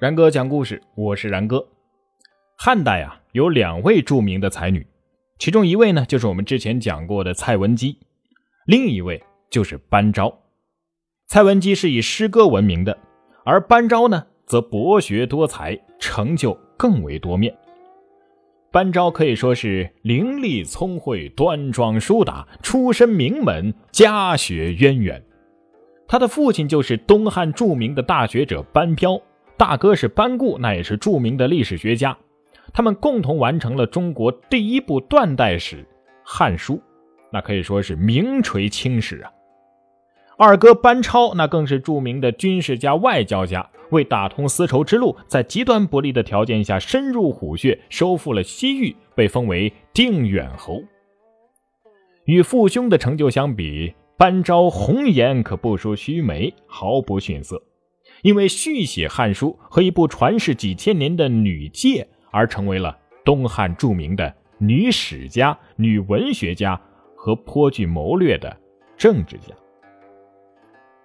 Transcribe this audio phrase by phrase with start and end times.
[0.00, 1.66] 然哥讲故事，我是然哥。
[2.56, 4.86] 汉代啊，有两位著名的才女，
[5.40, 7.98] 其中一位呢就是我们之前讲过的蔡文姬，
[8.64, 9.20] 另一位
[9.50, 10.32] 就是班昭。
[11.26, 12.96] 蔡文姬是以诗歌闻名的，
[13.44, 17.52] 而班昭呢则博学多才，成就更为多面。
[18.70, 25.20] 班昭可以说是伶俐聪慧、端庄淑达，出身名门，家学渊源。
[26.06, 29.20] 他的父亲就是东汉著名的大学者班彪。
[29.58, 32.16] 大哥是班固，那也是著名的历史学家，
[32.72, 35.76] 他们共同完成了中国第一部断代史
[36.22, 36.74] 《汉书》，
[37.32, 39.32] 那可以说是名垂青史啊。
[40.36, 50.80] 二哥班超那更是著名的军事家、外交家，为打通丝绸之路，在极端不利的条件下深入虎穴，收复了西域，被封为定远侯。
[52.26, 57.60] 与父兄的成就相比，班昭红颜可不输须眉，毫不逊色。
[58.22, 66.80] 因为续写《汉书》和一部传世几千年的《女诫》，而成为了东汉著名的女史家、女文学家
[67.14, 68.56] 和颇具谋略的
[68.96, 69.54] 政治家。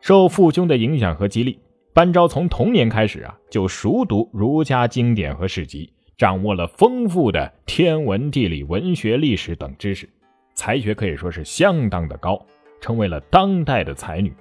[0.00, 1.58] 受父兄的影响和激励，
[1.92, 10.08] 班昭从童年开始啊，就熟读儒家经典和史籍，掌握了丰富的天文、地理、文学、历史等知识，
[10.54, 12.40] 才学可以说是相当的高，
[12.80, 14.32] 成为了当代的才女。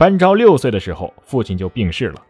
[0.00, 2.22] 班昭六岁的时候，父亲就病逝了。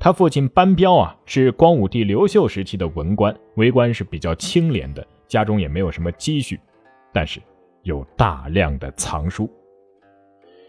[0.00, 6.58] 他父亲班彪啊，是光武帝刘秀时期的文官，为官是比较清廉的，家中也没有什么积蓄，
[7.12, 7.42] 但是
[7.82, 9.50] 有大量的藏书。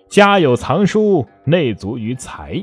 [0.09, 2.61] 家有藏书，内足于财。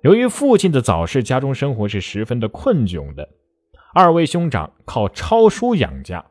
[0.00, 3.28] 由于父亲的早逝，家中生活是十分的困窘的。
[3.92, 6.24] 二位兄长靠抄书养家，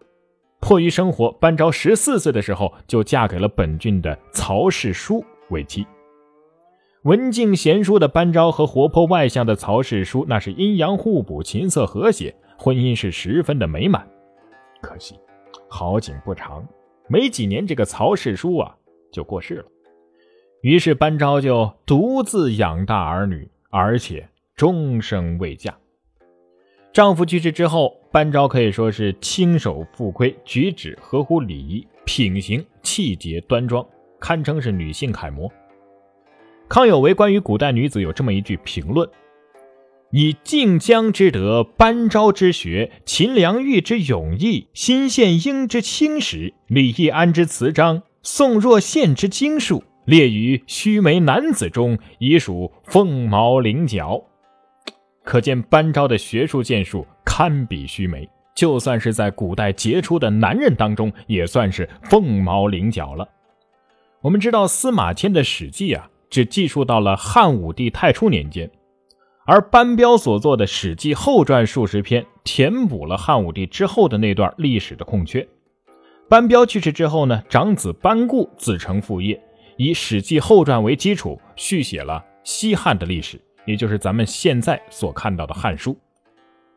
[0.59, 5.85] 迫于生活，班昭十四岁的时候就嫁给了本郡的曹氏书为妻。
[7.05, 14.07] 文静贤淑的班昭和活泼外向的曹氏书，那是阴阳互补，琴瑟和谐，婚姻是十分的美满。
[14.81, 15.13] 可惜，
[15.69, 16.67] 好景不长，
[17.07, 18.75] 没几年，这个曹氏书啊
[19.11, 19.65] 就过世了。
[20.61, 25.77] 于是班昭就独自养大儿女，而且终生未嫁。
[26.91, 33.85] 丈夫去世之后，班昭可以说是亲手复归，举止合乎礼仪，品行气节端庄，
[34.19, 35.47] 堪称是女性楷模。
[36.67, 39.07] 康有为关于古代女子有这么一句评论
[40.11, 54.23] ：“以晋江之德、班昭之学、秦良玉之勇毅、辛宪英之轻识、李易安之辞章、宋若宪之经术，列于须眉男子中，已属凤毛麟角。”
[55.23, 63.29] 可见班昭的学术建树堪比须眉，就算是在古代杰出的男人当中，也算是凤毛麟角了。
[64.21, 66.09] 我们知道司马迁的《史记》啊。
[66.29, 68.69] 只记述到了汉武帝太初年间，
[69.45, 75.47] 而班彪所作的《史记后传》数十篇，填补了汉武帝之后的那段历史的空缺。
[76.27, 79.39] 班彪去世之后呢，长子班固自承父业，
[79.77, 85.93] 以《史记后传》为基础，续写了西汉的历史，也就是咱们现在所看到的《汉书》。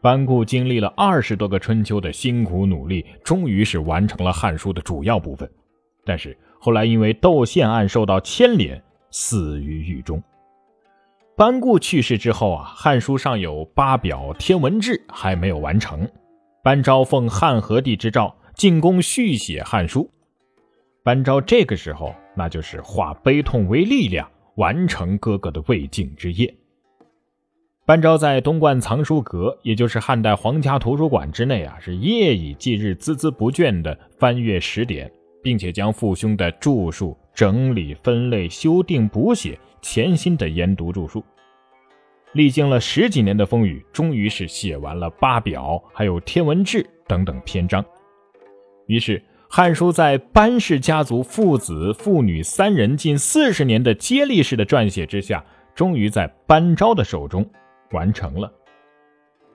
[0.03, 5.51] 班固经历了二十多个春秋的辛苦努力，终于是完成了《汉书》的主要部分。
[6.05, 8.81] 但是后来因为窦宪案受到牵连。
[9.11, 10.23] 死于狱中。
[11.37, 16.09] 班固去世之后啊，《汉书》上有八表、天文志还没有完成。
[16.65, 20.03] 班昭奉汉和帝之诏进宫续写《汉书》。
[21.05, 26.53] 班昭这个时候，那就是化悲痛为力量，完成哥哥的未竟之业。
[27.87, 35.11] 班昭在东冠藏书阁，也就是汉代皇家图书馆之内啊，是夜以继日、孜孜不倦地翻阅史典，
[35.43, 37.17] 并且将父兄的著述。
[37.39, 41.23] 整理、分类、修订、补写，潜心的研读著述，
[42.33, 47.85] 历经了十几年的风雨，终于是写完了八表，还有天文志等等篇章。
[48.89, 55.45] 于是，《汉书》在班氏家族父子、父女三人近四十年的接力式的撰写之下，
[55.77, 57.49] 终于在班昭的手中
[57.93, 58.53] 完成了。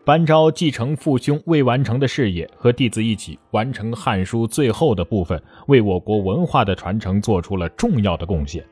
[0.06, 8.62] 班昭继承父兄未完成的事业，和弟子一起完成《汉书》最后的部分，为我国文化的传承做出了重要的贡献。《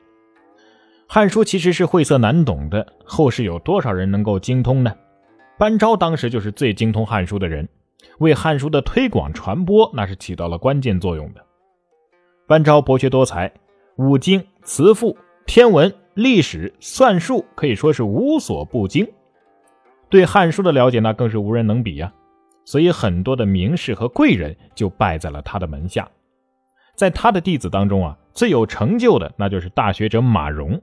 [1.08, 4.94] 汉书》其实是晦涩难懂的，后世有多少人能够精通呢？
[5.58, 7.66] 班昭当时就是最精通《汉书》的人，
[8.20, 11.42] 为《汉书》的推广传播那是起到了关键作用的。
[12.46, 13.50] 班昭博学多才，
[13.96, 19.08] 五经、辞赋、天文、历史、算术可以说是无所不精。
[20.12, 22.14] 对《汉书》的了解，那更是无人能比呀。
[22.66, 26.08] 所以很多的名士和贵人就拜在了他的门下。
[26.96, 30.82] 在他的弟子当中啊，最有成就的那就是大学者马融。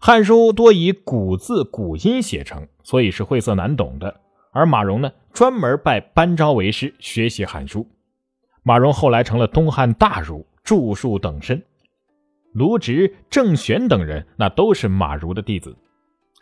[0.00, 4.20] 汉书多以古字古音写成，所以是晦涩难懂的。
[4.50, 7.86] 而马融呢，专门拜班昭为师学习汉书。
[8.64, 11.62] 马融后来成了东汉大儒，著述等身。
[12.52, 15.76] 卢植、郑玄等人，那都是马儒的弟子。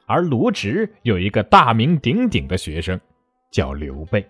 [0.07, 3.01] 而卢植有一个大名鼎鼎的学生，
[3.51, 4.25] 叫刘备。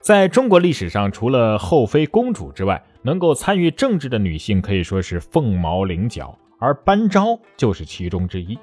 [0.00, 8.58] 在中国历史上，除了后妃、公主之外，能够参与政治的女性可以说是凤毛麟角，而班昭就是其中之一。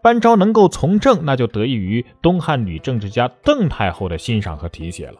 [0.00, 5.18] 班昭能够从政，那就得益于东汉女政治家邓太后的欣赏和提携了。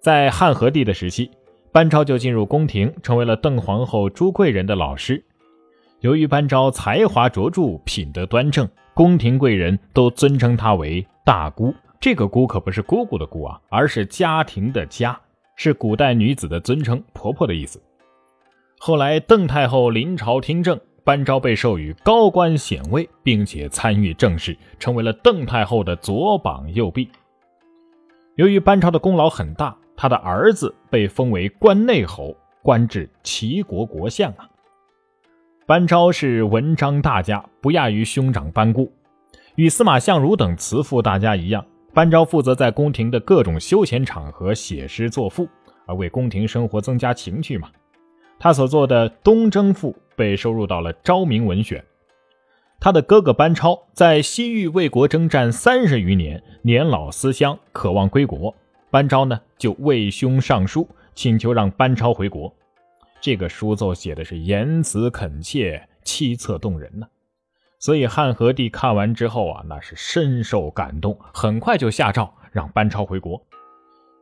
[0.00, 1.30] 在汉和帝的时期，
[1.72, 5.22] 班昭就进入宫廷，成为了邓皇后朱贵人的老师。
[6.04, 11.74] 由于班昭才华卓著、品德端正，宫廷贵人都尊称他为大姑。
[11.98, 15.18] 这个“姑”可不是姑姑的“姑”啊，而是家庭的“家”，
[15.56, 17.82] 是古代女子的尊称，婆婆的意思。
[18.78, 27.08] 后来邓太后临朝听政，班昭被授予高官显位，并且参与政事，成为了邓太后的左膀右臂。
[28.34, 34.50] 由于班昭的功劳很大，他的儿子被封为关内侯，官至齐国国相啊。
[35.66, 38.92] 班昭是文章大家，不亚于兄长班固，
[39.54, 41.64] 与司马相如等辞赋大家一样。
[41.94, 45.48] 班昭负责在宫廷的各种休闲场合写诗作赋，
[45.86, 47.70] 而为宫廷生活增加情趣嘛。
[48.38, 51.80] 他所作的《东征赋》被收入到了《昭明文选》。
[52.78, 58.54] 他的哥哥班超在西域为国征战三十余年，年老思乡，渴望归国。
[58.90, 62.54] 班昭呢就为兄上书，请求让班超回国。
[63.24, 67.06] 这个书奏写的是言辞恳切，凄恻动人呢。
[67.78, 73.42] 所以汉和帝看完之后啊，那是深受感动，很快就下诏让班超回国。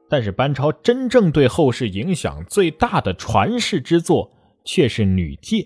[0.09, 4.31] 但是班超真正对后世影响最大的传世之作
[4.65, 5.57] 却是《女诫》。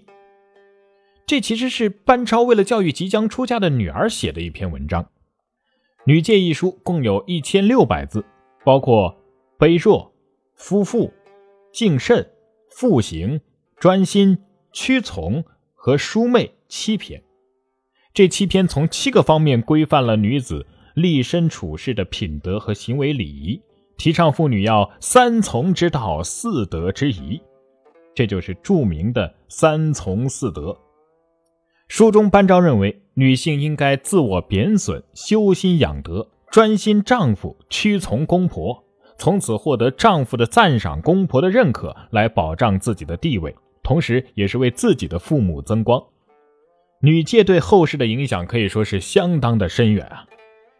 [1.26, 5.02] 这其实是班超为了教育即将出嫁的女儿写的一篇文章。
[6.06, 8.24] 《女诫》一书共有一千六百字，
[8.64, 9.14] 包括
[9.58, 10.10] 卑弱、
[10.54, 11.12] 夫妇、
[11.70, 12.26] 敬慎、
[12.78, 13.40] 复行、
[13.78, 14.36] 专心、
[14.70, 15.42] 屈从
[15.74, 17.22] 和淑媚七篇。
[18.12, 23.58] 这七篇从七个方面规范了女子立身处世的品德和行为礼仪，
[23.96, 27.40] 提倡妇女要三从之道、四德之仪，
[28.14, 30.76] 这就是著名的三从四德。
[31.88, 38.84] 书中班昭认为，女性应该自我贬损，修心养德，专心丈夫，屈从公婆，
[39.18, 46.02] 从此获得丈夫的赞赏、公婆的认可，来保障自己的地位，同时也是为自己的父母增光。
[47.00, 50.24] 女诫对后世的影响可以说是相当的深远啊。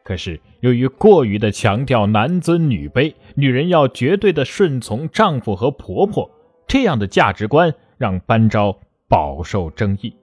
[0.04, 6.30] 可是由于过于的强调男尊女卑，女人要绝对的顺从丈夫和婆婆
[6.66, 8.78] 这样的价值观，让班昭
[9.08, 10.14] 饱受争议。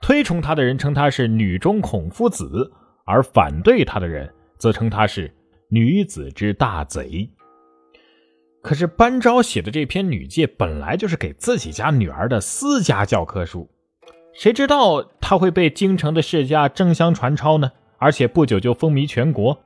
[0.00, 2.70] 推崇她的人称她是女中孔夫子，
[3.04, 5.32] 而反对她的人则称她是
[5.70, 7.30] 女子之大贼。
[8.60, 13.70] 可是班昭写的这篇女诫本来就是给自己家女儿的私家教科书。
[14.34, 17.72] 谁知道她会被京城的世家争相传抄呢？
[17.98, 19.58] 而且不久就风靡全国，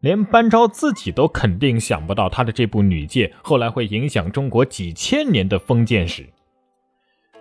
[0.00, 6.26] 连班昭自己都肯定想不到他的这部女诫后来会影响中国几千年的封建史。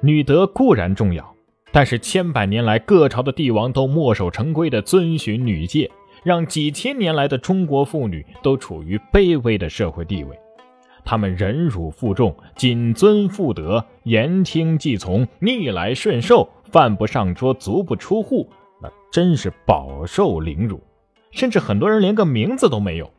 [0.01, 1.35] 女德固然重要，
[1.71, 5.91] 但是千百年来各朝的帝王都墨守成规的遵循女诫，
[6.25, 10.35] 让几千年来的中国妇女都处于卑微的社会地位。
[11.05, 18.49] 她们忍辱负重，谨遵妇德，言听计从，逆来顺受，饭不上桌，足不出户，
[18.81, 20.81] 那真是饱受凌辱。
[21.29, 23.11] 甚至很多人连个名字都没有。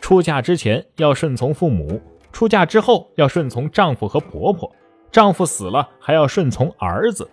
[0.00, 4.70] 出嫁之前要顺从父母，出嫁之后要顺从丈夫和婆婆，
[5.10, 7.28] 丈夫死了还要顺从儿子。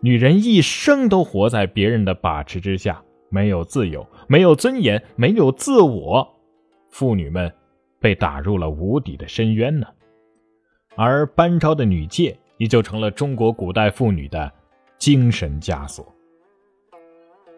[0.00, 6.36] 女人一生都活在别人的把持之下，没有自由，没有尊严，没有自我。
[6.90, 7.52] 妇女们。
[7.98, 9.86] 被打入了无底的深渊呢，
[10.96, 14.52] 而班昭的女诫也就成了中国古代妇女的
[14.98, 16.06] 精神枷锁。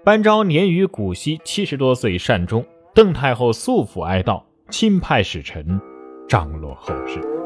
[0.05, 5.79] 班昭年逾古稀，七十多岁善终，邓太后素服哀悼，亲派使臣
[6.29, 7.38] 张罗后事。